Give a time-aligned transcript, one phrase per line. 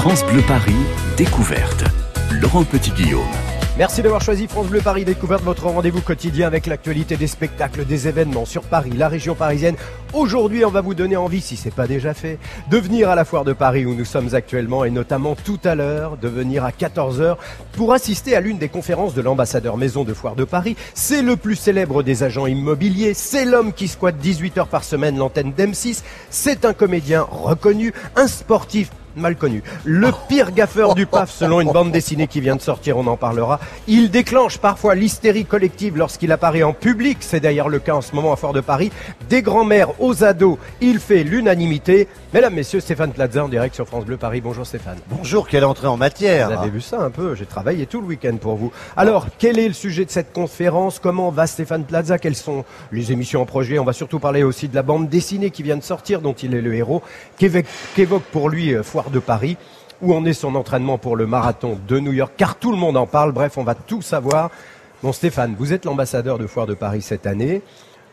[0.00, 0.72] France Bleu Paris,
[1.18, 1.84] découverte.
[2.40, 3.20] Laurent Petit-Guillaume.
[3.76, 8.08] Merci d'avoir choisi France Bleu Paris Découverte, votre rendez-vous quotidien avec l'actualité des spectacles, des
[8.08, 9.76] événements sur Paris, la région parisienne.
[10.14, 12.38] Aujourd'hui, on va vous donner envie, si c'est pas déjà fait,
[12.70, 15.74] de venir à la foire de Paris où nous sommes actuellement et notamment tout à
[15.74, 17.36] l'heure, de venir à 14h
[17.72, 20.76] pour assister à l'une des conférences de l'ambassadeur maison de foire de Paris.
[20.94, 25.18] C'est le plus célèbre des agents immobiliers, c'est l'homme qui squatte 18 heures par semaine
[25.18, 29.62] l'antenne d'M6, c'est un comédien reconnu, un sportif mal connu.
[29.84, 33.16] Le pire gaffeur du PAF selon une bande dessinée qui vient de sortir, on en
[33.16, 33.60] parlera.
[33.86, 38.14] Il déclenche parfois l'hystérie collective lorsqu'il apparaît en public, c'est d'ailleurs le cas en ce
[38.14, 38.90] moment à Fort de Paris.
[39.28, 42.08] Des grands-mères aux ados, il fait l'unanimité.
[42.32, 44.40] Mesdames, Messieurs, Stéphane Plaza en direct sur France Bleu Paris.
[44.40, 44.98] Bonjour Stéphane.
[45.08, 48.06] Bonjour, quelle entrée en matière Vous avez vu ça un peu, j'ai travaillé tout le
[48.06, 48.72] week-end pour vous.
[48.96, 50.98] Alors, quel est le sujet de cette conférence?
[50.98, 52.18] Comment va Stéphane Plaza?
[52.18, 53.78] Quelles sont les émissions en projet?
[53.78, 56.54] On va surtout parler aussi de la bande dessinée qui vient de sortir, dont il
[56.54, 57.02] est le héros,
[57.38, 59.56] qu'évoque pour lui euh, De Paris.
[60.02, 62.32] Où en est son entraînement pour le marathon de New York?
[62.36, 63.32] Car tout le monde en parle.
[63.32, 64.50] Bref, on va tout savoir.
[65.02, 67.62] Bon, Stéphane, vous êtes l'ambassadeur de Foire de Paris cette année.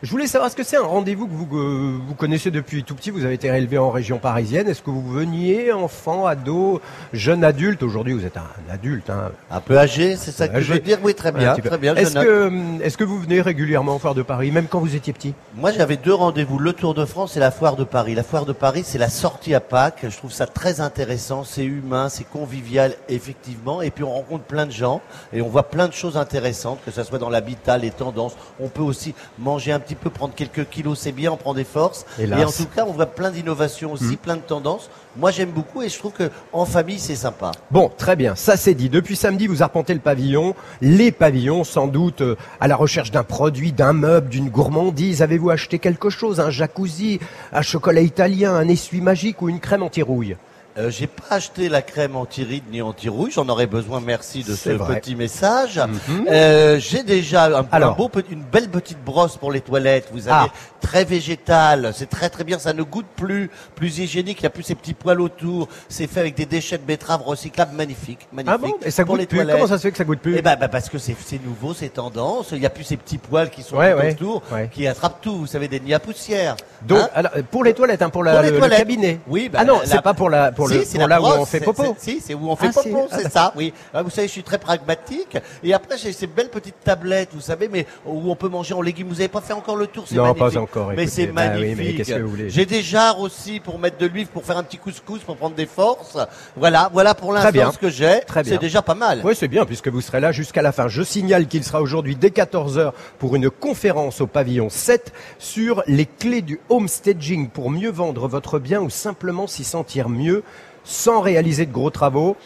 [0.00, 2.94] Je voulais savoir, est-ce que c'est un rendez-vous que vous, euh, vous connaissez depuis tout
[2.94, 3.10] petit?
[3.10, 4.68] Vous avez été élevé en région parisienne.
[4.68, 6.80] Est-ce que vous veniez, enfant, ado,
[7.12, 7.82] jeune adulte?
[7.82, 9.10] Aujourd'hui, vous êtes un, adulte.
[9.10, 9.32] Hein.
[9.50, 11.56] Un peu âgé, c'est ça que je veux dire Oui, très bien.
[11.56, 14.78] Très bien est-ce, que, est-ce que vous venez régulièrement en Foire de Paris, même quand
[14.78, 15.34] vous étiez petit?
[15.56, 18.14] Moi, j'avais deux rendez-vous, le Tour de France et la Foire de Paris.
[18.14, 20.06] La Foire de Paris, c'est la sortie à Pâques.
[20.08, 21.42] Je trouve ça très intéressant.
[21.42, 23.82] C'est humain, c'est convivial, effectivement.
[23.82, 25.00] Et puis, on rencontre plein de gens
[25.32, 28.36] et on voit plein de choses intéressantes, que ce soit dans l'habitat, les tendances.
[28.60, 31.64] On peut aussi manger un petit peu, prendre quelques kilos, c'est bien, on prend des
[31.64, 32.06] forces.
[32.18, 34.16] Et en tout cas, on voit plein d'innovations aussi, hmm.
[34.16, 34.90] plein de tendances.
[35.16, 37.50] Moi, j'aime beaucoup et je trouve que en famille, c'est sympa.
[37.70, 38.88] Bon, très bien, ça c'est dit.
[38.88, 43.24] Depuis samedi, vous arpentez le pavillon, les pavillons, sans doute euh, à la recherche d'un
[43.24, 45.22] produit, d'un meuble, d'une gourmandise.
[45.22, 47.18] Avez-vous acheté quelque chose, un jacuzzi,
[47.52, 50.36] un chocolat italien, un essuie magique ou une crème anti-rouille?
[50.78, 53.32] Euh, j'ai pas acheté la crème anti-rides ni anti-rouille.
[53.32, 54.00] J'en aurais besoin.
[54.00, 55.78] Merci de ce petit message.
[55.78, 56.26] Mhm.
[56.30, 60.08] euh, j'ai déjà un, Alors, beau, une belle petite brosse pour les toilettes.
[60.12, 60.78] Vous avez ah.
[60.80, 61.92] très végétal.
[61.94, 62.58] C'est très très bien.
[62.58, 64.38] Ça ne goûte plus, plus hygiénique.
[64.40, 65.68] Il n'y a plus ces petits poils autour.
[65.88, 67.74] C'est fait avec des déchets de betterave recyclables.
[67.74, 68.60] Magnifique, magnifique.
[68.64, 69.46] Ah bon Et ça goûte plus.
[69.46, 71.74] Comment ça se fait que ça goûte plus Eh ben, bah, parce que c'est nouveau,
[71.74, 72.50] c'est tendance.
[72.52, 74.42] Il n'y a plus ces petits poils qui sont autour,
[74.72, 75.38] qui attrapent tout.
[75.38, 76.56] Vous savez, des nids à poussière.
[76.82, 79.18] Donc, hein alors, pour les toilettes, hein, pour, la, le, cabinet.
[79.26, 79.48] Oui.
[79.48, 81.96] Bah, ah non, c'est pas pour la pour c'est là où on fait popo.
[81.98, 83.52] Si, c'est où on fait ah, popo, c'est ah, ça.
[83.56, 83.72] Oui.
[83.92, 85.36] Ah, vous savez, je suis très pragmatique.
[85.62, 88.82] Et après, j'ai ces belles petites tablettes, vous savez, mais où on peut manger en
[88.82, 89.08] légumes.
[89.08, 90.42] Vous n'avez pas fait encore le tour, c'est magnifique.
[90.42, 90.92] Non, pas encore.
[90.96, 92.02] Mais c'est bah magnifique.
[92.48, 95.54] j'ai des jarres aussi pour mettre de l'huile, pour faire un petit couscous, pour prendre
[95.54, 96.18] des forces.
[96.56, 98.20] Voilà, voilà pour l'instant ce que j'ai.
[98.44, 99.22] C'est déjà pas mal.
[99.24, 100.88] Oui, c'est bien puisque vous serez là jusqu'à la fin.
[100.88, 106.06] Je signale qu'il sera aujourd'hui dès 14h pour une conférence au pavillon 7 sur les
[106.06, 110.42] clés du home staging pour mieux vendre votre bien ou simplement s'y sentir mieux
[110.88, 112.36] sans réaliser de gros travaux.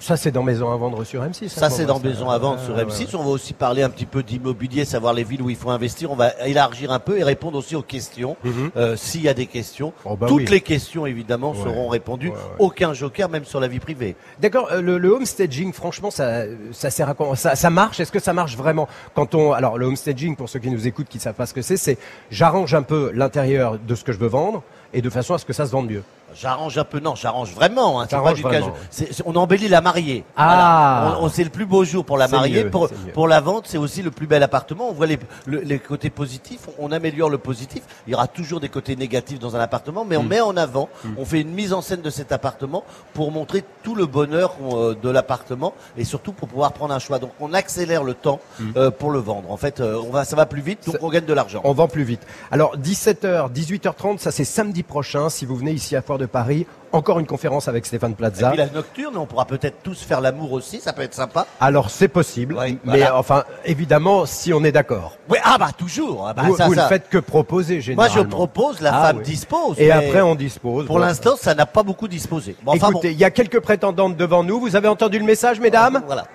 [0.00, 1.48] Ça, c'est dans Maison à vendre sur M6.
[1.48, 3.14] Ça, c'est dans Maison à vendre sur M6.
[3.14, 6.10] On va aussi parler un petit peu d'immobilier, savoir les villes où il faut investir.
[6.10, 8.70] On va élargir un peu et répondre aussi aux questions, mhm.
[8.76, 9.92] euh, s'il y a des questions.
[10.04, 12.32] Oh, bah Toutes les questions, évidemment, seront répondues.
[12.58, 14.16] Aucun joker, même sur la vie privée.
[14.40, 14.70] D'accord.
[14.72, 17.36] Euh, le, le homestaging, franchement, ça, ça sert à quoi?
[17.36, 18.00] Ça, ça marche?
[18.00, 18.88] Est-ce que ça marche vraiment?
[19.14, 21.54] Quand on, alors, le homestaging, pour ceux qui nous écoutent, qui ne savent pas ce
[21.54, 21.96] que c'est, c'est
[22.28, 25.44] j'arrange un peu l'intérieur de ce que je veux vendre et de façon à ce
[25.44, 26.02] que ça se vende mieux.
[26.34, 28.00] J'arrange un peu, non, j'arrange vraiment.
[28.00, 28.72] Hein, pas du vraiment.
[29.26, 30.24] on embellit la mariée.
[30.36, 32.64] Ah, on, c'est le plus beau jour pour la mariée.
[32.64, 34.88] pour, pour la vente, c'est aussi le plus bel appartement.
[34.88, 37.82] On voit les, les côtés positifs, on, améliore le positif.
[38.06, 40.28] Il y aura toujours des côtés négatifs dans un appartement, mais on mm.
[40.28, 41.08] met en avant, mm.
[41.18, 44.94] on fait une mise en scène de cet appartement pour montrer tout le bonheur euh,
[45.00, 47.18] de l'appartement et surtout pour pouvoir prendre un choix.
[47.18, 48.70] Donc on accélère le temps mm.
[48.76, 49.50] euh, pour le vendre.
[49.50, 51.60] En fait, euh, on va, ça va plus vite, donc on gagne de l'argent.
[51.64, 52.26] On vend plus vite.
[52.50, 55.30] Alors 17h, 18h30, ça c'est samedi prochain.
[55.30, 56.66] Si vous venez ici à Foire de Paris.
[56.92, 58.48] Encore une conférence avec Stéphane Plaza.
[58.48, 61.46] Et puis la nocturne, on pourra peut-être tous faire l'amour aussi, ça peut être sympa.
[61.58, 62.54] Alors c'est possible,
[62.84, 65.16] mais enfin évidemment si on est d'accord.
[65.30, 66.26] Oui, ah bah toujours.
[66.28, 68.14] Ah bah, vous, ne faites que proposer généralement.
[68.14, 69.80] Moi je propose, la ah femme dispose.
[69.80, 70.84] Et après on dispose.
[70.84, 72.56] Pour l'instant, ça n'a pas beaucoup disposé.
[72.74, 74.60] Écoutez, il y a quelques prétendantes devant nous.
[74.60, 76.02] Vous avez entendu le message, mesdames?
[76.06, 76.26] Voilà.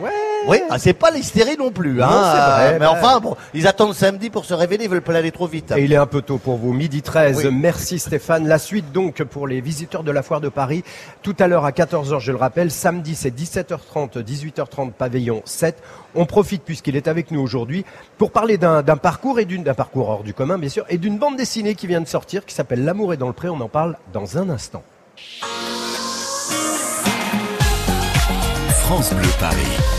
[0.00, 0.10] Ouais.
[0.46, 2.02] Oui, ah, c'est pas l'hystérie non plus.
[2.02, 5.16] Hein, vrai, mais bah enfin, bon, ils attendent samedi pour se révéler, ils veulent pas
[5.16, 5.72] aller trop vite.
[5.76, 7.48] Et il est un peu tôt pour vous, midi 13.
[7.52, 8.46] Merci Stéphane.
[8.46, 10.84] La suite donc pour les visiteurs de la foire de Paris.
[11.22, 15.76] Tout à l'heure à 14h, je le rappelle, samedi c'est 17h30, 18h30, pavillon 7.
[16.14, 17.84] On profite puisqu'il est avec nous aujourd'hui
[18.16, 21.18] pour parler d'un parcours et d'une d'un parcours hors du commun bien sûr et d'une
[21.18, 23.48] bande dessinée qui vient de sortir qui s'appelle L'amour est dans le pré.
[23.48, 24.82] On en parle dans un instant.
[28.88, 29.97] France Bleu Paris.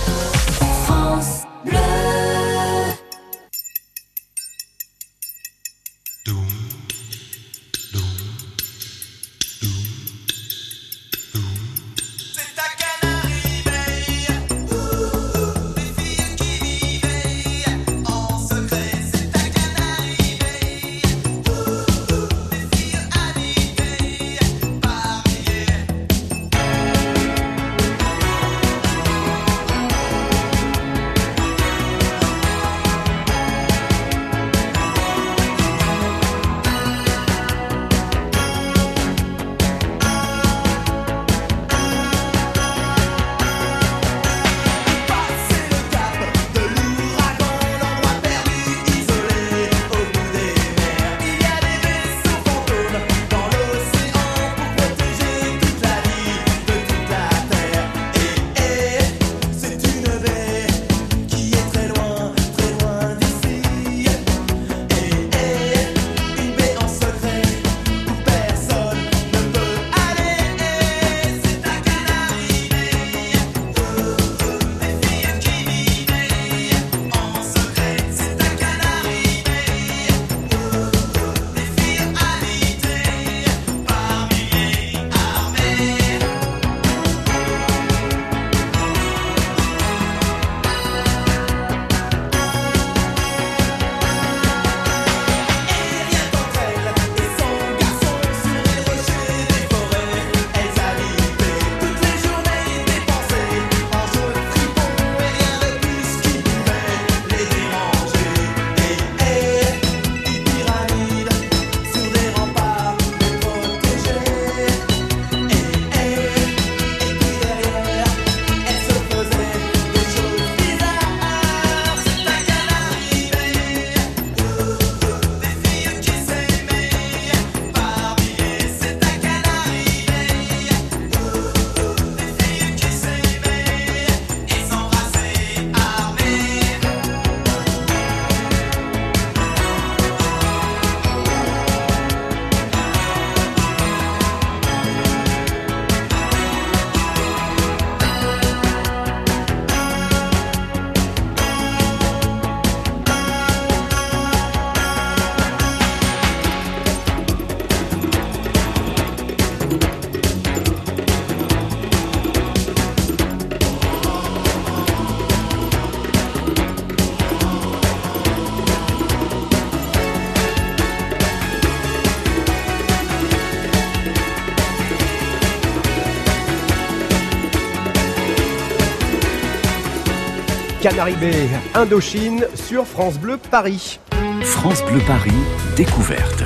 [180.82, 184.00] Canary Bay, Indochine sur France Bleu Paris.
[184.44, 185.32] France Bleu Paris,
[185.76, 186.44] découverte.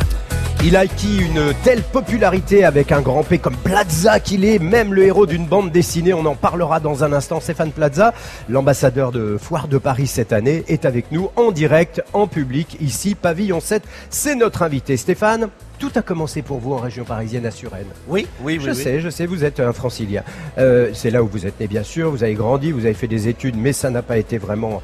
[0.64, 4.94] Il a acquis une telle popularité avec un grand P comme Plaza qu'il est, même
[4.94, 6.14] le héros d'une bande dessinée.
[6.14, 7.42] On en parlera dans un instant.
[7.42, 8.14] Stéphane Plaza,
[8.50, 13.14] l'ambassadeur de Foire de Paris cette année, est avec nous en direct, en public, ici,
[13.14, 13.84] pavillon 7.
[14.10, 14.98] C'est notre invité.
[14.98, 15.50] Stéphane,
[15.84, 17.84] tout a commencé pour vous en région parisienne à Suresnes.
[18.08, 18.66] Oui, oui, oui.
[18.66, 20.24] Je sais, je sais, vous êtes un francilien.
[20.58, 22.10] Euh, c'est là où vous êtes né, bien sûr.
[22.10, 24.82] Vous avez grandi, vous avez fait des études, mais ça n'a pas été vraiment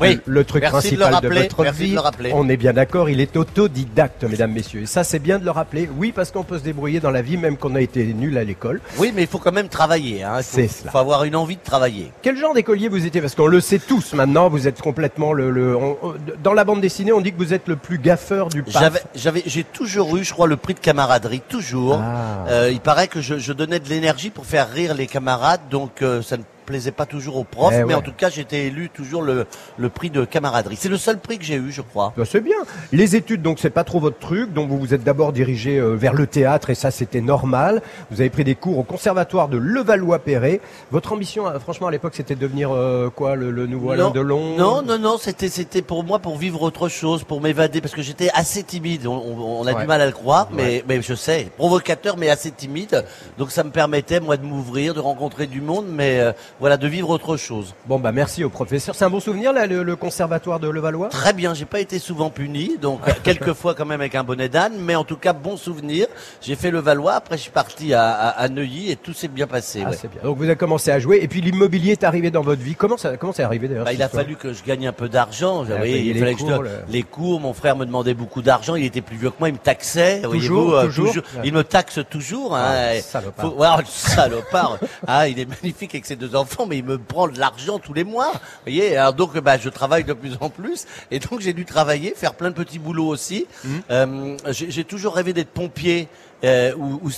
[0.00, 0.18] Oui.
[0.26, 1.84] le truc Merci principal de, rappeler, votre merci de
[2.22, 2.30] vie.
[2.32, 4.82] On est bien d'accord, il est autodidacte, mesdames, messieurs.
[4.82, 5.88] Et ça, c'est bien de le rappeler.
[5.96, 8.44] Oui, parce qu'on peut se débrouiller dans la vie, même qu'on a été nul à
[8.44, 8.80] l'école.
[8.98, 10.22] Oui, mais il faut quand même travailler.
[10.22, 10.36] Hein.
[10.38, 10.90] Il faut, C'est cela.
[10.90, 12.12] faut avoir une envie de travailler.
[12.22, 13.20] Quel genre d'écolier vous étiez?
[13.20, 15.50] Parce qu'on le sait tous maintenant, vous êtes complètement le...
[15.50, 15.96] le- on-
[16.42, 18.74] dans la bande dessinée, on dit que vous êtes le plus gaffeur du PAF.
[18.80, 22.00] J'avais, j'avais, j'ai toujours eu, je crois, le prix de camaraderie, toujours.
[22.02, 22.44] Ah.
[22.48, 26.02] Euh, il paraît que je, je donnais de l'énergie pour faire rire les camarades, donc
[26.02, 27.94] euh, ça ne plaisait pas toujours aux profs, Eh mais ouais.
[27.94, 29.46] en tout cas, j'étais élu toujours le,
[29.78, 30.76] le prix de camaraderie.
[30.78, 32.12] C'est le seul prix que j'ai eu, je crois.
[32.16, 32.56] Bah, c'est bien.
[32.92, 34.52] Les études, donc, c'est pas trop votre truc.
[34.52, 37.80] Donc, vous vous êtes d'abord dirigé euh, vers le théâtre et ça, c'était normal.
[38.10, 40.60] Vous avez pris des cours au conservatoire de Levallois-Perret.
[40.90, 44.10] Votre ambition, euh, franchement, à l'époque, c'était de devenir euh, quoi, le, le nouveau Alain
[44.10, 47.94] Delon non, non, non, c'était, c'était pour moi pour vivre autre chose, pour m'évader, parce
[47.94, 49.06] que j'étais assez timide.
[49.06, 49.80] On, on- on a Ouais.
[49.82, 50.84] du mal à le croire, mais, Ouais.
[50.88, 53.04] mais je sais, provocateur, mais assez timide.
[53.38, 56.86] Donc ça me permettait moi de m'ouvrir, de rencontrer du monde, mais euh, voilà, de
[56.88, 57.74] vivre autre chose.
[57.86, 58.94] Bon, bah, merci au professeur.
[58.94, 61.08] C'est un bon souvenir, là, le, le conservatoire de Levallois?
[61.08, 64.24] Très bien, j'ai pas été souvent puni, donc euh, quelques fois quand même avec un
[64.24, 66.06] bonnet d'âne, mais en tout cas bon souvenir.
[66.40, 69.28] J'ai fait le Valois, après je suis parti à, à, à Neuilly et tout s'est
[69.28, 69.82] bien passé.
[69.86, 69.96] Ah, ouais.
[70.00, 70.20] c'est bien.
[70.22, 72.74] Donc, vous avez commencé à jouer et puis l'immobilier est arrivé dans votre vie.
[72.74, 75.08] Comment ça, comment c'est arrivé d'ailleurs Bah, il a fallu que je gagne un peu
[75.08, 75.64] d'argent.
[75.70, 77.40] Ah, il les fallait que je cours, donne le- les cours.
[77.40, 78.74] Mon frère me demandait beaucoup d'argent.
[78.74, 79.48] Il était plus vieux que moi.
[79.48, 80.20] Il me taxait.
[80.22, 81.42] Toujours, euh, toujours Ouais.
[81.44, 82.54] Il me taxe toujours.
[82.56, 83.44] Ah, hein, et salopard.
[83.46, 84.78] faut- salopard.
[85.06, 87.92] ah, il est magnifique avec ses deux enfants, mais il me prend de l'argent tous
[87.92, 88.30] les mois.
[88.32, 90.86] Vous voyez, alors donc bah, je travaille de plus en plus.
[91.10, 93.46] Et donc j'ai dû travailler, faire plein de petits boulots aussi.
[93.64, 93.68] Mmh.
[93.90, 96.08] Euh, j'ai toujours rêvé d'être pompier.
[96.44, 97.10] Euh, ou, ou.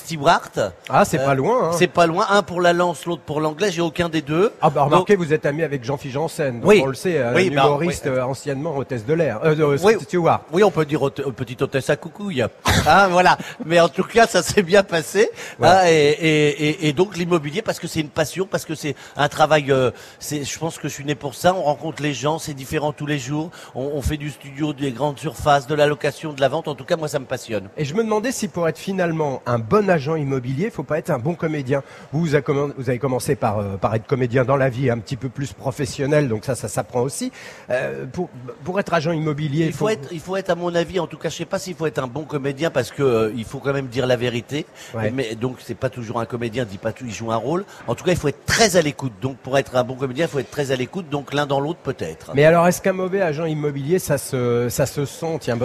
[0.89, 1.69] Ah, c'est Euh, pas loin.
[1.71, 1.75] Hein.
[1.77, 2.27] C'est pas loin.
[2.31, 3.71] Un pour la lance, l'autre pour l'anglais.
[3.71, 4.53] J'ai aucun des deux.
[4.61, 6.81] Ah bah Donc- remarquez, vous êtes ami avec Jean-Philippe Janssen, Oui.
[6.83, 8.13] on le sait, un Oui, bah, humoriste oui.
[8.19, 9.95] euh, anciennement hôtesse de l'air, euh, Oui.
[10.01, 10.41] steward.
[10.53, 12.45] Oui, on peut dire euh, petite hôtesse à coucouille.
[12.87, 13.37] Ah, voilà.
[13.65, 15.31] Mais en tout cas, ça s'est bien passé.
[15.59, 15.81] Voilà.
[15.85, 18.95] Ah, et, et, et, et donc l'immobilier, parce que c'est une passion, parce que c'est
[19.17, 19.71] un travail.
[19.71, 21.55] euh, c'est, je pense que je suis né pour ça.
[21.55, 23.51] On rencontre les gens, c'est différent tous les jours.
[23.75, 26.69] On, on fait du studio, des grandes surfaces, de la location, de la vente.
[26.69, 27.69] En tout cas, moi, ça me passionne.
[27.77, 28.79] Et je me demandais si pour être
[29.11, 31.83] finalement un bon agent immobilier, il faut pas être un bon comédien.
[32.13, 35.29] Vous, vous avez, commencé par, euh, par être comédien dans la vie, un petit peu
[35.29, 37.33] plus professionnel, donc ça, ça s'apprend aussi.
[37.71, 38.29] Euh, pour,
[38.65, 41.19] pour être agent immobilier, Il faut être, il faut être à mon avis, en tout
[41.19, 43.59] cas, je sais pas s'il faut être un bon comédien parce que euh, il faut
[43.59, 44.67] quand même dire la vérité.
[44.95, 45.11] Ouais.
[45.11, 47.65] Mais donc c'est pas toujours un comédien, dit pas tout, il joue un rôle.
[47.89, 49.13] En tout cas, il faut être très à l'écoute.
[49.21, 51.09] Donc pour être un bon comédien, il faut être très à l'écoute.
[51.11, 52.33] Donc l'un dans l'autre peut-être.
[52.35, 55.39] Mais alors, est-ce qu'un mauvais agent immobilier, ça se, ça se sent?
[55.41, 55.59] Tiens,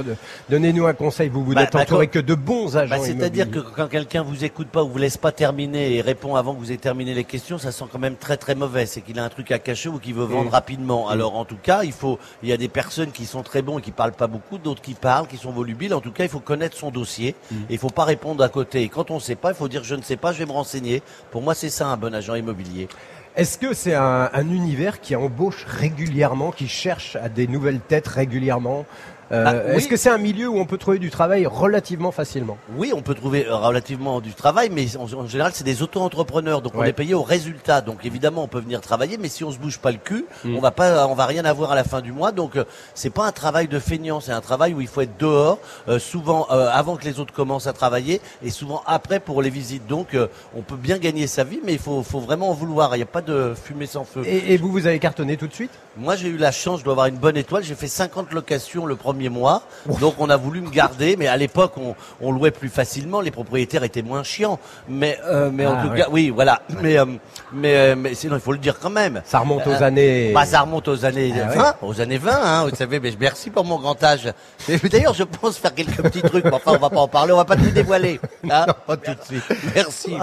[0.49, 1.29] donnez-nous un conseil.
[1.29, 3.05] Vous vous Bah, n'êtes bah, entouré que de bons agents Bah,
[3.35, 3.71] C'est-à-dire immobiliers.
[3.71, 6.59] que quand quelqu'un vous écoute pas ou vous laisse pas terminer et répond avant que
[6.59, 8.85] vous ayez terminé les questions, ça sent quand même très très mauvais.
[8.85, 10.53] C'est qu'il a un truc à cacher ou qu'il veut vendre Mm.
[10.53, 11.09] rapidement.
[11.09, 13.79] Alors en tout cas, il faut, il y a des personnes qui sont très bons
[13.79, 15.93] et qui parlent pas beaucoup, d'autres qui parlent, qui sont volubiles.
[15.93, 17.55] En tout cas, il faut connaître son dossier Mm.
[17.69, 18.81] et il faut pas répondre à côté.
[18.81, 20.51] Et quand on sait pas, il faut dire je ne sais pas, je vais me
[20.51, 21.01] renseigner.
[21.31, 22.87] Pour moi, c'est ça un bon agent immobilier.
[23.35, 28.07] Est-ce que c'est un, un univers qui embauche régulièrement, qui cherche à des nouvelles têtes
[28.07, 28.85] régulièrement?
[29.31, 29.75] Euh, Bah, oui.
[29.75, 33.01] Est-ce que c'est un milieu où on peut trouver du travail relativement facilement Oui, on
[33.01, 36.83] peut trouver euh, relativement du travail, mais en, en général, c'est des auto-entrepreneurs, donc on
[36.83, 37.81] est payé au résultat.
[37.81, 40.55] Donc évidemment, on peut venir travailler, mais si on se bouge pas le cul, Mm.
[40.55, 42.31] on va pas, on va rien avoir à la fin du mois.
[42.31, 45.17] Donc euh, c'est pas un travail de feignant, c'est un travail où il faut être
[45.17, 49.41] dehors, euh, souvent euh, avant que les autres commencent à travailler, et souvent après pour
[49.41, 49.87] les visites.
[49.87, 52.93] Donc euh, on peut bien gagner sa vie, mais il faut, faut vraiment en vouloir.
[52.95, 54.21] Il n'y a pas de fumée sans feu.
[54.25, 56.83] et, et vous, vous avez cartonné tout de suite Moi, j'ai eu la chance, je
[56.83, 57.63] dois avoir une bonne étoile.
[57.63, 59.61] J'ai fait 50 locations le premier mois.
[60.01, 61.15] Donc, on a voulu me garder.
[61.17, 63.21] Mais à l'époque, on, on louait plus facilement.
[63.21, 64.59] Les propriétaires étaient moins chiants.
[64.89, 65.97] Mais, euh, mais en Ah, tout ouais.
[65.99, 66.61] cas, oui, voilà.
[66.81, 67.05] Mais, euh,
[67.53, 69.21] mais, euh, mais sinon, il faut le dire quand même.
[69.25, 70.31] Ça remonte aux Euh, années.
[70.33, 71.55] Bah, ça remonte aux années Ah ouais.
[71.55, 74.33] 20, aux années 20, hein, vous savez, mais je merci pour mon grand âge.
[74.67, 77.31] Et D'ailleurs, je pense faire quelques petits trucs, mais enfin, on va pas en parler,
[77.31, 78.19] on va pas tout dévoiler.
[78.49, 79.43] Hein pas tout de suite.
[79.73, 80.17] Merci.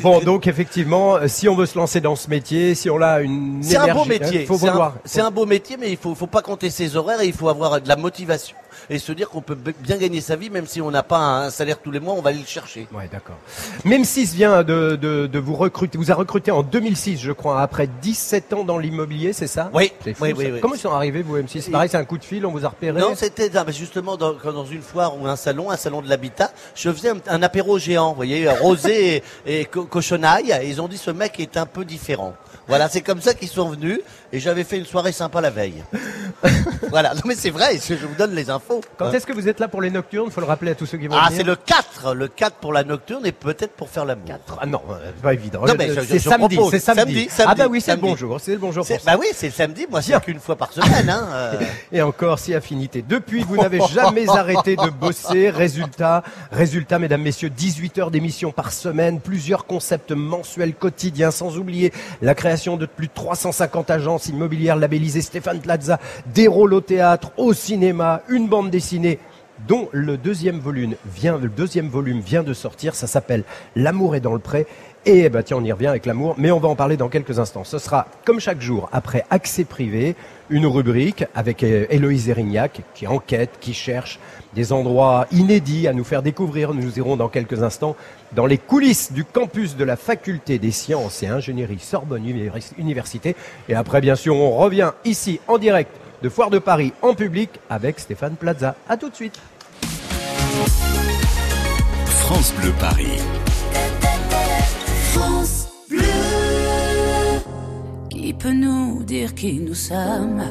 [0.00, 3.20] Bon, donc effectivement, euh, si on veut se lancer dans ce métier, si on a
[3.20, 4.46] une C'est un beau hein, métier.
[4.46, 4.94] faut C'est un- vouloir.
[5.08, 7.48] C'est un, beau métier, mais il faut, faut pas compter ses horaires et il faut
[7.48, 8.56] avoir de la motivation.
[8.90, 11.50] et se dire qu'on peut bien gagner sa vie, même si on n'a pas un
[11.50, 12.86] salaire tous les mois, on va aller le chercher.
[12.92, 13.36] Ouais, d'accord.
[13.84, 17.60] Même 6 vient de, de, de vous recruter, vous a recruté en 2006, je crois,
[17.60, 19.70] après 17 ans dans l'immobilier, c'est ça?
[19.74, 20.36] Oui, fou, oui, ça.
[20.36, 20.60] oui, oui.
[20.60, 22.64] Comment ils sont arrivés, vous, M6 C'est pareil, c'est un coup de fil, on vous
[22.64, 22.98] a repéré?
[23.00, 26.50] Non, c'était dans- justement dans, dans une foire ou un salon, un salon de l'habitat.
[26.74, 30.52] Je faisais un, un apéro géant, vous voyez, rosé et, et co- cochonaille.
[30.62, 32.34] Et ils ont dit ce mec est un peu différent.
[32.68, 34.00] Voilà, c'est comme ça qu'ils sont venus.
[34.32, 35.82] Et j'avais fait une soirée sympa la veille.
[36.90, 38.82] voilà, non mais c'est vrai, je vous donne les infos.
[38.98, 40.30] Quand est-ce que vous êtes là pour les nocturnes?
[40.30, 41.38] Faut le rappeler à tous ceux qui vont Ah, venir.
[41.38, 44.26] c'est le 4, le 4 pour la nocturne et peut-être pour faire l'amour.
[44.60, 45.64] Ah non, euh, c'est pas évident.
[45.66, 46.72] Non, mais je- c'est je samedi, propose.
[46.72, 47.00] c'est samedi.
[47.14, 48.10] Samedi, samedi, Ah bah oui, c'est le samedi.
[48.10, 49.12] bon jour, c'est le bon jour C'est- pour ça.
[49.12, 51.08] Bah oui, c'est le samedi, moi c'est qu'une fois par semaine.
[51.08, 51.60] Hein, euh.
[51.92, 53.02] Et encore, si affinité.
[53.06, 55.48] Depuis, vous n'avez jamais arrêté de bosser.
[55.48, 56.22] Résultat,
[56.52, 62.34] résultat, mesdames, messieurs, 18 heures d'émission par semaine, plusieurs concepts mensuels quotidiens, sans oublier la
[62.34, 66.00] création de plus de 350 agences immobilières labellisées Stéphane Plaza,
[66.34, 69.20] des rôles au théâtre, au cinéma, une bande dessinée
[69.66, 71.38] dont le deuxième volume vient,
[72.42, 72.94] de sortir.
[72.94, 73.44] Ça s'appelle
[73.76, 74.66] L'amour est dans le pré.
[75.06, 77.38] Et bah tiens, on y revient avec l'amour, mais on va en parler dans quelques
[77.38, 77.64] instants.
[77.64, 80.16] Ce sera, comme chaque jour, après accès privé,
[80.50, 84.18] une rubrique avec euh, Héloïse Erignac qui enquête, qui cherche
[84.54, 86.74] des endroits inédits à nous faire découvrir.
[86.74, 87.96] Nous irons dans quelques instants
[88.32, 93.36] dans les coulisses du campus de la faculté des sciences et ingénierie Sorbonne Univers- Université.
[93.68, 95.90] Et après, bien sûr, on revient ici en direct
[96.22, 98.74] de Foire de Paris en public avec Stéphane Plaza.
[98.88, 99.38] À tout de suite.
[102.06, 103.18] France Bleu Paris.
[105.12, 106.02] France Bleu.
[108.10, 110.42] Qui peut nous dire qui nous sommes?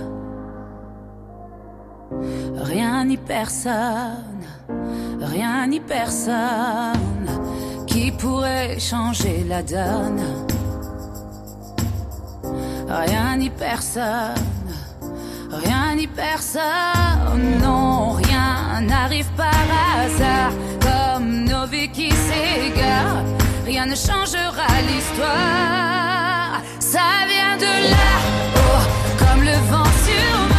[2.97, 4.47] Rien ni personne,
[5.21, 7.29] rien ni personne
[7.85, 10.19] qui pourrait changer la donne.
[12.89, 14.33] Rien ni personne,
[15.51, 23.23] rien ni personne, non, rien n'arrive par hasard, comme nos vies qui s'égarent,
[23.63, 28.11] rien ne changera l'histoire, ça vient de là,
[28.55, 28.81] oh,
[29.19, 30.56] comme le vent sur ma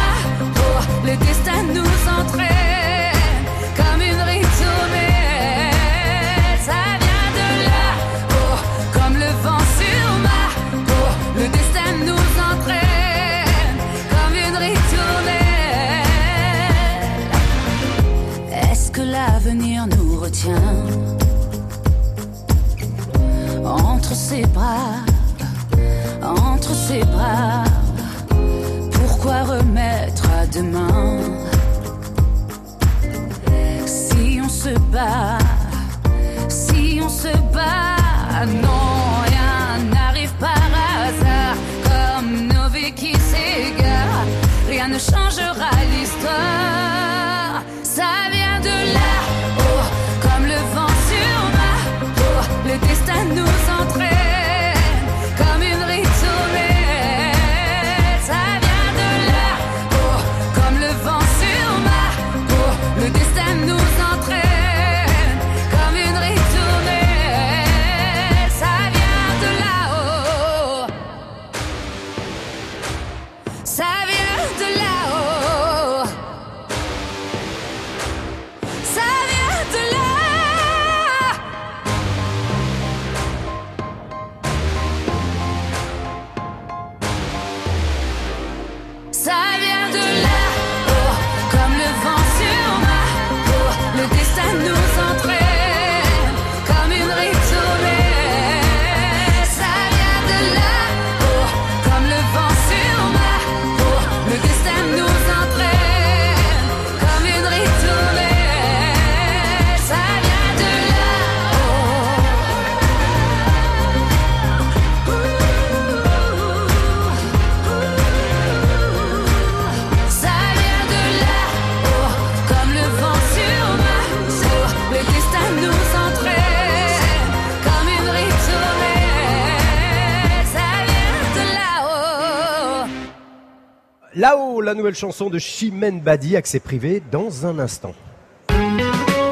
[134.69, 137.95] la nouvelle chanson de Chimène Badi, accès privé, dans un instant.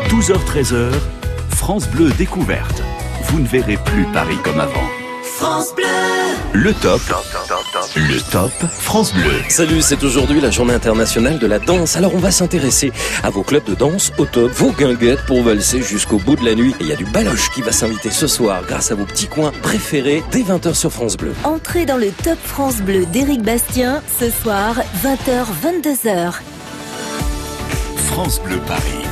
[0.09, 0.91] 12h-13h,
[1.51, 2.81] France Bleu découverte.
[3.25, 4.89] Vous ne verrez plus Paris comme avant.
[5.21, 5.85] France Bleu.
[6.53, 7.01] Le top.
[7.95, 9.31] Le top France Bleu.
[9.49, 11.95] Salut, c'est aujourd'hui la journée internationale de la danse.
[11.95, 12.91] Alors on va s'intéresser
[13.23, 16.55] à vos clubs de danse au top, vos guinguettes pour valser jusqu'au bout de la
[16.55, 16.75] nuit.
[16.79, 19.27] Et il y a du baloche qui va s'inviter ce soir grâce à vos petits
[19.27, 21.33] coins préférés dès 20h sur France Bleu.
[21.43, 26.33] Entrez dans le Top France Bleu d'Éric Bastien ce soir 20h 22h.
[28.07, 29.06] France Bleu Paris.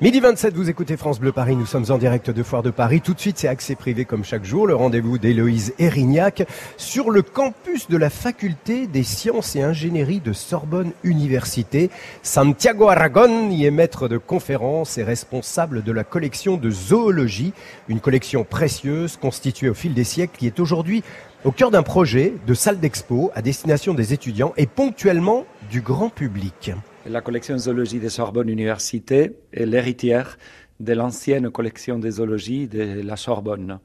[0.00, 3.00] Midi 27, vous écoutez France Bleu Paris, nous sommes en direct de Foire de Paris.
[3.00, 7.22] Tout de suite, c'est accès privé comme chaque jour, le rendez-vous d'Héloïse Erignac sur le
[7.22, 11.90] campus de la faculté des sciences et ingénierie de Sorbonne Université.
[12.22, 17.52] Santiago Aragon y est maître de conférences et responsable de la collection de zoologie,
[17.88, 21.02] une collection précieuse constituée au fil des siècles qui est aujourd'hui
[21.44, 26.08] au cœur d'un projet de salle d'expo à destination des étudiants et ponctuellement du grand
[26.08, 26.70] public.
[27.06, 30.36] La collection zoologie de Sorbonne Université est l'héritière
[30.80, 33.78] de l'ancienne collection de zoologie de la Sorbonne.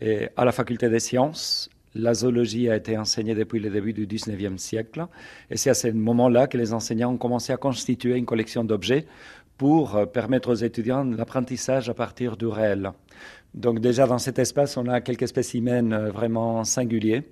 [0.00, 4.06] Et à la faculté des sciences, la zoologie a été enseignée depuis le début du
[4.06, 5.06] 19e siècle.
[5.48, 9.06] Et c'est à ce moment-là que les enseignants ont commencé à constituer une collection d'objets
[9.56, 12.90] pour euh, permettre aux étudiants l'apprentissage à partir du réel.
[13.54, 17.22] Donc déjà dans cet espace, on a quelques spécimens euh, vraiment singuliers.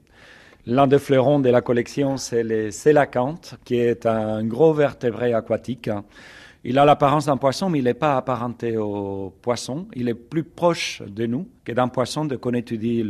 [0.67, 5.91] L'un des fleurons de la collection, c'est le sélacanthe, qui est un gros vertébré aquatique.
[6.65, 9.87] Il a l'apparence d'un poisson, mais il n'est pas apparenté au poisson.
[9.95, 13.05] Il est plus proche de nous que d'un poisson dès qu'on étudie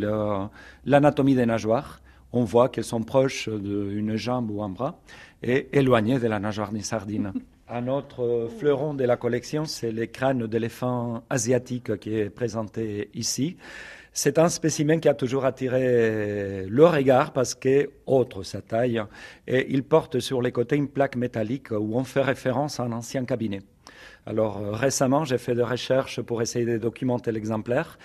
[0.85, 2.01] l'anatomie des nageoires.
[2.33, 4.99] On voit qu'elles sont proches d'une jambe ou un bras
[5.41, 7.33] et éloignées de la nageoire d'une sardine.
[7.67, 13.57] Un autre fleuron de la collection, c'est le crâne d'éléphant asiatique qui est présenté ici.
[14.17, 19.03] C'est un spécimen qui a toujours attiré le regard parce que, autre sa taille,
[19.49, 22.93] et il porte sur les côtés une plaque métallique où on fait référence à un
[22.93, 23.63] ancien cabinet.
[24.25, 27.99] Alors euh, récemment, j'ai fait des recherches pour essayer de documenter l'exemplaire.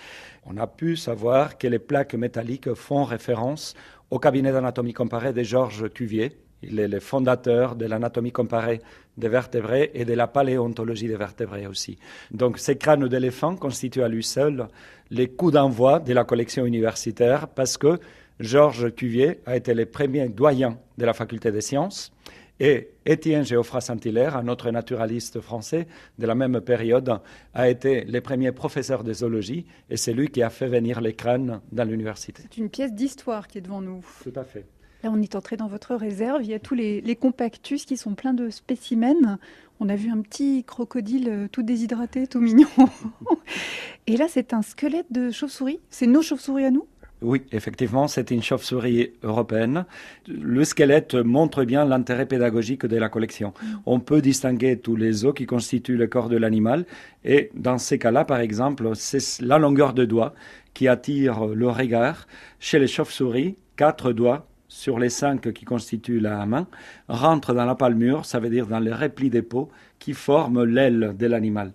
[0.46, 3.74] On a pu savoir que les plaques métalliques font référence
[4.10, 6.36] au cabinet d'anatomie comparée de Georges Cuvier.
[6.62, 8.80] Il est le fondateur de l'anatomie comparée
[9.20, 11.98] des vertébrés et de la paléontologie des vertébrés aussi.
[12.32, 14.66] Donc ces crânes d'éléphants constituent à lui seul
[15.10, 18.00] les coups d'envoi de la collection universitaire parce que
[18.40, 22.12] Georges Cuvier a été le premier doyen de la faculté des sciences
[22.60, 25.86] et Étienne Géoffroy Saint-Hilaire, un autre naturaliste français
[26.18, 27.20] de la même période,
[27.54, 31.14] a été le premier professeur de zoologie et c'est lui qui a fait venir les
[31.14, 32.42] crânes dans l'université.
[32.42, 34.04] C'est une pièce d'histoire qui est devant nous.
[34.22, 34.66] Tout à fait.
[35.02, 36.42] Là, on est entré dans votre réserve.
[36.42, 39.38] Il y a tous les, les compactus qui sont pleins de spécimens.
[39.80, 42.68] On a vu un petit crocodile euh, tout déshydraté, tout mignon.
[44.06, 45.80] Et là, c'est un squelette de chauve-souris.
[45.88, 46.86] C'est nos chauves-souris à nous?
[47.22, 49.84] Oui, effectivement, c'est une chauve-souris européenne.
[50.26, 53.52] Le squelette montre bien l'intérêt pédagogique de la collection.
[53.84, 56.86] On peut distinguer tous les os qui constituent le corps de l'animal.
[57.24, 60.34] Et dans ces cas-là, par exemple, c'est la longueur de doigt
[60.72, 62.26] qui attire le regard.
[62.58, 66.66] Chez les chauves-souris, quatre doigts sur les cinq qui constituent la main
[67.08, 71.14] rentrent dans la palmure, ça veut dire dans les replis des peaux qui forment l'aile
[71.18, 71.72] de l'animal.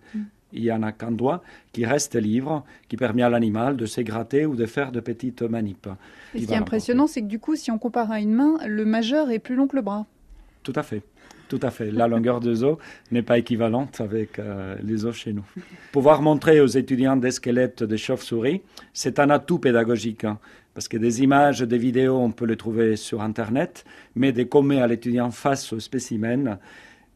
[0.53, 4.45] Il y en a qu'un doigt qui reste libre, qui permet à l'animal de s'égratter
[4.45, 5.89] ou de faire de petites manipes.
[6.33, 8.57] Et ce qui est impressionnant, c'est que du coup, si on compare à une main,
[8.65, 10.05] le majeur est plus long que le bras.
[10.63, 11.03] Tout à fait.
[11.49, 11.91] Tout à fait.
[11.91, 12.77] La longueur des os
[13.11, 15.45] n'est pas équivalente avec euh, les os chez nous.
[15.91, 18.61] Pouvoir montrer aux étudiants des squelettes de chauves-souris,
[18.93, 20.23] c'est un atout pédagogique.
[20.23, 20.39] hein,
[20.75, 24.81] parce que des images, des vidéos, on peut les trouver sur Internet, mais de commer
[24.81, 26.59] à l'étudiant face au spécimen,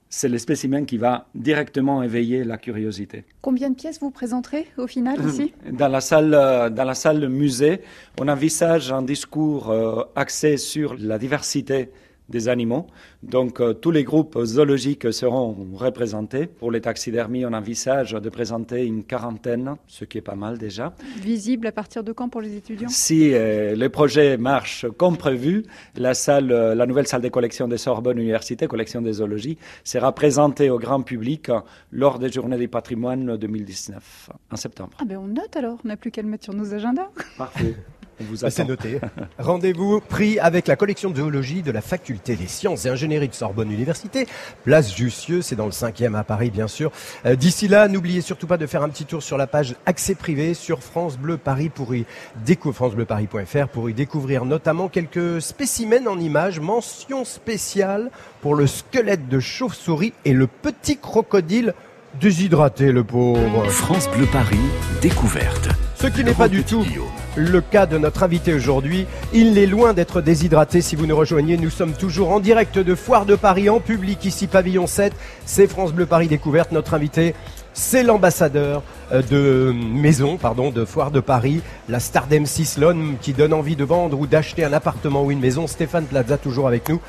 [0.08, 3.26] c'est le spécimen qui va directement éveiller la curiosité.
[3.42, 5.54] Combien de pièces vous présenterez au final ici?
[5.72, 7.82] Dans la salle, euh, dans la salle musée,
[8.20, 11.90] on envisage un discours euh, axé sur la diversité
[12.30, 12.88] des animaux.
[13.24, 16.48] Donc euh, tous les groupes zoologiques seront représentés.
[16.48, 20.94] Pour les taxidermies, on envisage de présenter une quarantaine, ce qui est pas mal déjà.
[21.18, 22.90] Visible à partir de quand pour les étudiants?
[22.90, 25.64] Si euh, le projet marche comme prévu,
[25.96, 30.14] la, salle, euh, la nouvelle salle de collection de Sorbonne Université, collection de zoologie, sera
[30.14, 31.60] présentée au grand public euh,
[31.92, 34.98] lors des Journées du patrimoine 2019, en septembre.
[35.00, 37.10] Ah ben on note alors, on n'a plus qu'à le mettre sur nos agendas.
[37.38, 37.76] Parfait.
[38.22, 39.00] On vous C'est noté.
[39.40, 43.34] Rendez-vous pris avec la collection de zoologie de la faculté des sciences et ingénierie de
[43.34, 44.28] Sorbonne Université.
[44.64, 46.92] Place Jussieu, c'est dans le 5e à Paris, bien sûr.
[47.26, 50.16] Euh, D'ici là, n'oubliez surtout pas de faire un petit tour sur la page accès
[50.16, 52.06] privé sur France Bleu Paris pour y
[52.46, 59.28] découvrir francebleuparis.fr pour y découvrir notamment quelques spécimens en images, mention spéciale pour le squelette
[59.28, 61.74] de chauve-souris et le petit crocodile
[62.20, 63.70] déshydraté, le pauvre.
[63.70, 64.58] France Bleu Paris,
[65.02, 65.70] découverte.
[65.96, 67.08] Ce qui n'est pas du tout Guillaume.
[67.36, 69.06] Le cas de notre invité aujourd'hui.
[69.34, 71.58] Il est loin d'être déshydraté si vous nous rejoignez.
[71.58, 75.14] Nous sommes toujours en direct de Foire de Paris en public ici pavillon 7.
[75.46, 76.72] C'est France Bleu Paris découverte.
[76.72, 77.36] Notre invité,
[77.74, 83.34] c'est l'ambassadeur euh, de maison, pardon, de Foire de Paris, la star d'M6, l'homme qui
[83.34, 85.68] donne envie de vendre ou d'acheter un appartement ou une maison.
[85.68, 87.00] Stéphane Plaza toujours avec nous.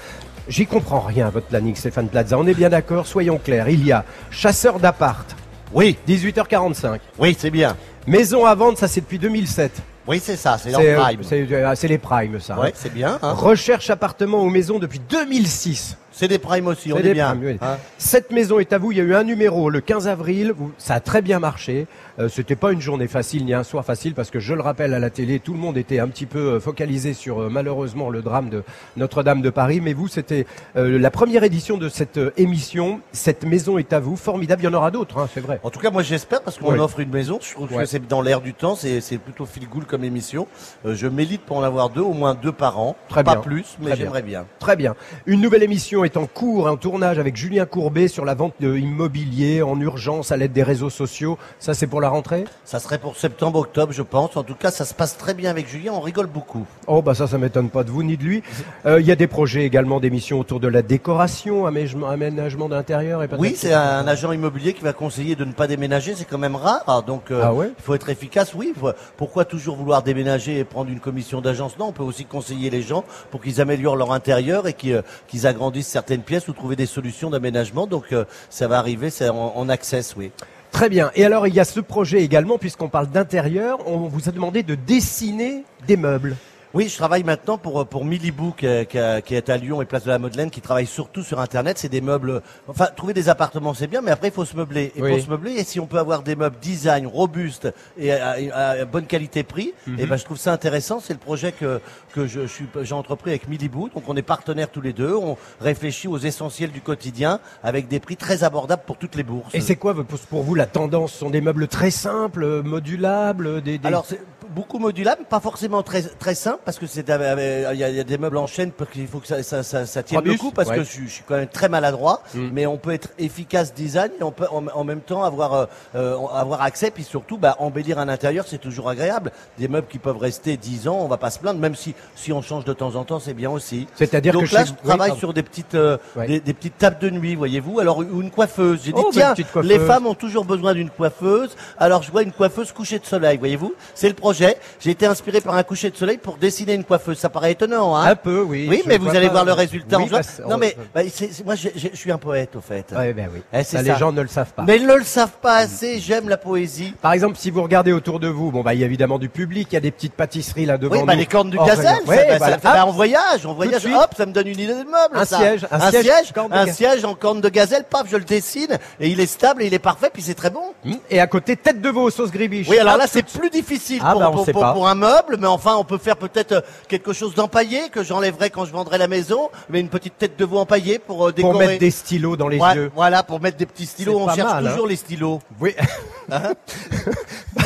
[0.48, 2.38] J'y comprends rien à votre planning, Stéphane Plaza.
[2.38, 3.68] On est bien d'accord, soyons clairs.
[3.68, 5.36] Il y a chasseur d'appart,
[5.72, 6.98] Oui, 18h45.
[7.18, 7.76] oui, c'est bien.
[8.06, 9.82] Maison à vendre, ça c'est depuis 2007.
[10.06, 11.22] Oui, c'est ça, c'est leur euh, prime.
[11.22, 12.54] c'est, euh, c'est les primes, ça.
[12.54, 12.60] hein.
[12.60, 13.18] Ouais, c'est bien.
[13.22, 13.32] hein.
[13.32, 15.96] Recherche appartement ou maison depuis 2006.
[16.12, 17.28] C'est des primes aussi, on C'est est des bien.
[17.30, 17.58] primes, oui.
[17.62, 17.76] hein.
[17.98, 18.92] Cette maison est à vous.
[18.92, 20.54] Il y a eu un numéro le 15 avril.
[20.76, 21.86] Ça a très bien marché.
[22.18, 24.92] Euh, C'était pas une journée facile ni un soir facile parce que je le rappelle
[24.92, 28.10] à la télé, tout le monde était un petit peu euh, focalisé sur euh, malheureusement
[28.10, 28.64] le drame de
[28.96, 29.80] Notre-Dame de Paris.
[29.80, 30.46] Mais vous, c'était
[30.76, 33.00] euh, la première édition de cette émission.
[33.12, 34.16] Cette maison est à vous.
[34.16, 34.62] Formidable.
[34.62, 35.60] Il y en aura d'autres, hein, c'est vrai.
[35.62, 36.78] En tout cas, moi j'espère parce qu'on Ouais.
[36.80, 37.38] offre une maison.
[37.40, 37.84] Je trouve Ouais.
[37.84, 38.74] que c'est dans l'air du temps.
[38.74, 40.46] C'est plutôt feel good comme émission.
[40.84, 42.96] Euh, je m'élite pour en avoir deux, au moins deux par an.
[43.08, 43.40] Très Pas bien.
[43.42, 44.44] plus, mais j'aimerais bien.
[44.58, 44.94] Très bien.
[45.26, 48.76] Une nouvelle émission est en cours, un tournage avec Julien Courbet sur la vente de
[48.76, 51.38] immobilier en urgence à l'aide des réseaux sociaux.
[51.60, 52.44] Ça, c'est pour la rentrée?
[52.64, 54.36] Ça serait pour septembre, octobre, je pense.
[54.36, 55.92] En tout cas, ça se passe très bien avec Julien.
[55.94, 56.66] On rigole beaucoup.
[56.88, 58.42] Oh bah ça, ça m'étonne pas de vous ni de lui.
[58.86, 63.28] Euh, Il y a des projets également d'émissions autour de la décoration, aménagement, d'intérieur et
[63.28, 66.14] peut-être- Oui, c'est un agent immobilier qui va conseiller de ne pas déménager.
[66.16, 67.04] C'est quand même rare.
[67.06, 68.52] Donc, euh, Ah ouais il faut être efficace.
[68.54, 68.72] Oui.
[68.78, 71.78] faut- Pourquoi toujours vouloir déménager et prendre une commission d'agence?
[71.78, 75.02] Non, on peut aussi conseiller les gens pour qu'ils améliorent leur intérieur et qu'ils euh,
[75.28, 77.86] qu'ils agrandissent certaines pièces ou trouver des solutions d'aménagement.
[77.86, 79.10] Donc, euh, ça va arriver.
[79.10, 80.30] C'est en, en access, oui.
[80.70, 81.10] Très bien.
[81.16, 84.62] Et alors, il y a ce projet également, puisqu'on parle d'intérieur, on vous a demandé
[84.62, 86.36] de dessiner des meubles.
[86.72, 89.82] Oui, je travaille maintenant pour pour Milibou qui, est- qui est qui est à Lyon
[89.82, 91.78] et Place de la Madeleine, qui travaille surtout sur Internet.
[91.78, 92.42] C'est des meubles.
[92.68, 94.92] Enfin, trouver des appartements c'est bien, mais après il faut se meubler.
[94.94, 95.10] Et Oui.
[95.10, 98.68] pour se meubler, et si on peut avoir des meubles design robustes et à, à-
[98.82, 99.98] à bonne qualité prix, Mhm.
[99.98, 101.00] et ben je trouve ça intéressant.
[101.00, 101.80] C'est le projet que
[102.14, 103.88] que je, je suis j'ai entrepris avec Milibou.
[103.88, 105.14] Donc on est partenaires tous les deux.
[105.16, 109.52] On réfléchit aux essentiels du quotidien avec des prix très abordables pour toutes les bourses.
[109.56, 109.92] Et c'est quoi
[110.28, 111.14] pour vous la tendance?
[111.14, 114.20] Ce sont des meubles très simples, euh, modulables, des, des- Alors c'est
[114.50, 118.04] beaucoup modulable, pas forcément très très simple parce que c'est euh, il y, y a
[118.04, 120.42] des meubles en chaîne parce qu'il faut que ça ça, ça, ça tienne le Robuste,
[120.42, 120.76] coup parce ouais.
[120.76, 122.48] que je, suis- je suis quand même très maladroit, Mm.
[122.52, 125.66] mais on peut être efficace design et on peut en, en même temps avoir euh,
[125.94, 129.32] euh, avoir accès puis surtout bah, embellir un intérieur c'est toujours agréable.
[129.58, 132.32] Des meubles qui peuvent rester 10 ans, on va pas se plaindre même si si
[132.32, 133.86] on change de temps en temps c'est bien aussi.
[133.96, 136.26] C'est-à-dire que là je travaille sur des petites euh, Ouais.
[136.26, 138.80] des, des petites tables de nuit voyez-vous alors ou une coiffeuse.
[138.84, 141.56] J'ai dit Oh, tiens les femmes ont toujours besoin d'une coiffeuse.
[141.78, 144.39] Alors je vois une coiffeuse coucher de soleil, voyez-vous C'est le projet.
[144.80, 147.18] J'ai été inspiré par un coucher de soleil pour dessiner une coiffeuse.
[147.18, 148.66] Ça paraît étonnant, hein un peu, oui.
[148.68, 151.02] Oui, mais vous allez pas- voir le résultat Oui, en bah, Non, mais bah,
[151.44, 152.86] moi, je suis un poète, au fait.
[152.96, 153.40] Ouais, ben oui.
[153.52, 153.92] Eh, c'est Ça, ça.
[153.92, 154.62] les gens ne le savent pas.
[154.66, 155.98] Mais ils ne le savent pas assez.
[156.00, 156.94] J'aime la poésie.
[157.02, 159.28] Par exemple, si vous regardez autour de vous, bon bah il y a évidemment du
[159.28, 161.20] public, il y a des petites pâtisseries là devant Oui, bah, nous.
[161.20, 161.98] les cornes du Oh, gazelle.
[162.06, 162.38] regarde.
[162.40, 163.86] ça, bah, bah, on voyage, on voyage.
[163.86, 165.14] Hop, ça me donne une idée de meuble.
[165.14, 167.84] Un siège, un siège, un siège en corne de gazelle.
[167.88, 170.10] Paf, je le dessine et il est stable et il est parfait.
[170.12, 170.62] Puis c'est très bon.
[170.84, 170.94] Hmm.
[171.10, 172.68] Et à côté, tête de veau aux sauces gribiche.
[172.68, 174.72] Oui, alors là, c'est plus difficile Ah, pour, bah, on pour- sait pour- pas.
[174.72, 178.50] pour un meuble, mais enfin, on peut faire peut-être euh, quelque chose d'empaillé que j'enlèverai
[178.50, 181.32] quand je vendrai la maison, mais une petite tête de veau empaillée pour euh, pour
[181.32, 181.66] décorer.
[181.66, 182.90] mettre des stylos dans les Ouais, yeux.
[182.94, 184.18] Voilà, pour mettre des petits stylos.
[184.18, 184.70] On cherche mal, hein.
[184.70, 185.40] toujours les stylos.
[185.60, 185.74] Oui.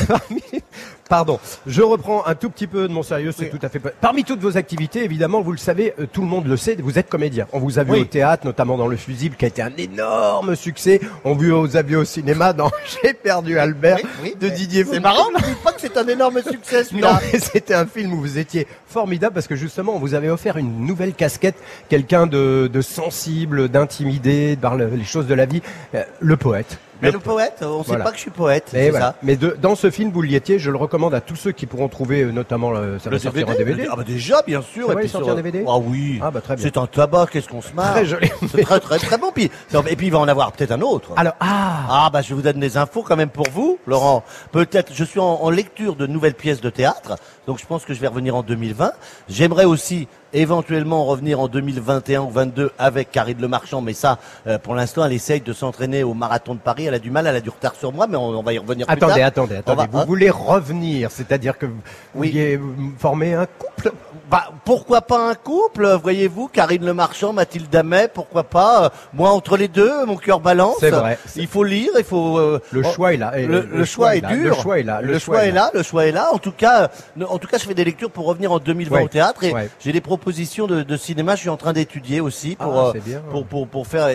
[0.09, 0.43] Parmi-
[1.15, 3.79] Pardon, je reprends un tout petit peu de mon sérieux, c'est tout à fait.
[4.01, 6.99] Parmi toutes vos activités, évidemment, vous le savez, euh, tout le monde le sait, vous
[6.99, 7.47] êtes comédien.
[7.53, 8.01] On vous a vu Oui.
[8.01, 11.01] au théâtre, notamment dans Le Fusible, qui a été un énorme succès.
[11.25, 12.69] On vous a vu au cinéma dans
[13.05, 16.43] J'ai perdu Albert Oui, de Didier C'est marrant, ne dites pas que c'est un énorme
[16.43, 17.21] succès Non, celui-là.
[17.33, 20.57] mais c'était un film où vous étiez formidable parce que justement, on vous avait offert
[20.57, 21.55] une nouvelle casquette,
[21.89, 25.63] quelqu'un de, de sensible, d'intimidé par le- les choses de la vie,
[25.95, 26.79] euh, le poète.
[27.03, 28.05] Mais Le le poète, on sait Voilà.
[28.05, 29.07] pas que je suis poète, Mais, c'est voilà.
[29.07, 29.15] ça.
[29.23, 32.23] Mais de- dans ce film, étiez, je le recommande à tous ceux qui pourront trouver,
[32.23, 33.87] euh, notamment, euh, ça va sortir en DVD.
[33.91, 34.91] Ah bah déjà, bien sûr.
[34.93, 36.21] Et puis sur- en DVD Ah oui.
[36.23, 36.65] Ah bah très bien.
[36.65, 37.93] C'est un tabac, qu'est-ce qu'on se marre.
[37.95, 38.31] Très joli.
[38.51, 39.31] C'est très très très bon.
[39.35, 39.51] Puis,
[39.89, 41.11] et puis il va en avoir peut-être un autre.
[41.17, 44.23] Alors, ah, Ah bah je vous donne des infos quand même pour vous, Laurent.
[44.53, 47.93] Peut-être, je suis en, en lecture de nouvelles pièces de théâtre, donc je pense que
[47.95, 48.93] je vais revenir en 2020.
[49.29, 54.59] J'aimerais aussi éventuellement revenir en 2021 ou 22 avec Karine Le Marchand, mais ça, euh,
[54.59, 56.85] pour l'instant, elle essaye de s'entraîner au marathon de Paris.
[56.87, 58.59] Elle a du mal, elle a du retard sur moi, mais on, on va y
[58.59, 59.27] revenir plus attendez, tard.
[59.27, 59.83] attendez, attendez.
[59.83, 61.81] va- vous hein voulez revenir, c'est-à-dire que vous
[62.15, 62.29] Oui.
[62.31, 62.61] vouliez
[62.99, 63.93] former un couple
[64.31, 69.29] Bah, pourquoi pas un couple, voyez-vous, Karine Le Marchand, Mathilde Damet, pourquoi pas euh, Moi,
[69.31, 70.77] entre les deux, mon cœur balance.
[70.81, 71.19] C'est vrai.
[71.37, 72.39] Il faut lire, il faut.
[72.39, 73.33] euh, Le choix est là.
[73.37, 74.29] Le, le choix est là.
[74.35, 74.55] dur.
[74.57, 75.01] Le choix est là.
[75.03, 75.71] Le, choix est là.
[75.75, 76.31] Le choix est là.
[76.33, 78.97] En tout cas, euh, en tout cas, je fais des lectures pour revenir en 2020
[78.97, 79.05] Ouais.
[79.05, 79.69] au théâtre et Ouais.
[79.79, 81.35] j'ai des propositions de, de cinéma.
[81.35, 84.09] Je suis en train d'étudier aussi pour Ah, euh, pour, pour pour faire.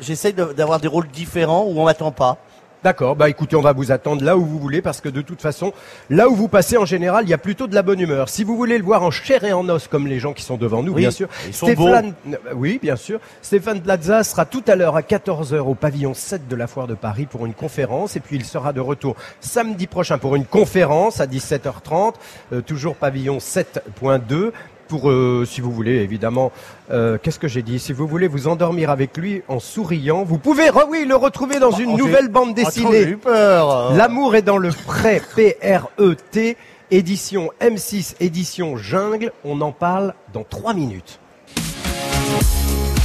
[0.00, 2.38] J'essaye d'avoir des rôles différents où on m'attend pas.
[2.84, 5.40] D'accord, bah écoutez, on va vous attendre là où vous voulez parce que de toute
[5.40, 5.72] façon,
[6.10, 8.28] là où vous passez en général, il y a plutôt de la bonne humeur.
[8.28, 10.56] Si vous voulez le voir en chair et en os comme les gens qui sont
[10.56, 11.28] devant nous, Oui, bien sûr.
[11.46, 13.20] ils sont Stéphane, euh, oui, bien sûr.
[13.40, 16.94] Stéphane Plaza sera tout à l'heure à 14h au pavillon 7 de la Foire de
[16.94, 21.20] Paris pour une conférence et puis il sera de retour samedi prochain pour une conférence
[21.20, 22.14] à 17h30,
[22.52, 24.50] euh, toujours pavillon 7.2
[24.92, 26.52] pour, euh, si vous voulez, évidemment,
[26.90, 27.78] euh, qu'est-ce que j'ai dit?
[27.78, 31.70] Si vous voulez vous endormir avec lui en souriant, vous pouvez, oui, le retrouver dans
[31.70, 33.16] une oh, j'ai- nouvelle bande dessinée.
[33.24, 36.58] L'amour est dans le prêt, P-R-E-T,
[36.90, 39.32] édition M6, édition Jungle.
[39.46, 41.20] On en parle dans trois minutes.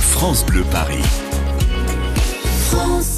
[0.01, 1.05] France Bleu Paris.
[2.69, 3.16] France